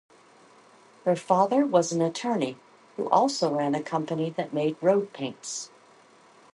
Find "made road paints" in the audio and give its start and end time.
4.51-5.69